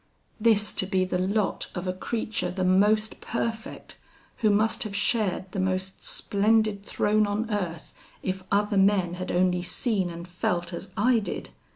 This 0.39 0.73
to 0.73 0.87
be 0.87 1.05
the 1.05 1.19
lot 1.19 1.69
of 1.75 1.85
a 1.85 1.93
creature 1.93 2.49
the 2.49 2.63
most 2.63 3.21
perfect, 3.21 3.97
who 4.37 4.49
must 4.49 4.81
have 4.81 4.95
shared 4.95 5.51
the 5.51 5.59
most 5.59 6.03
splendid 6.03 6.83
throne 6.83 7.27
on 7.27 7.51
earth, 7.51 7.93
if 8.23 8.41
other 8.51 8.77
men 8.77 9.13
had 9.13 9.31
only 9.31 9.61
seen 9.61 10.09
and 10.09 10.27
felt 10.27 10.73
as 10.73 10.89
I 10.97 11.19
did! 11.19 11.51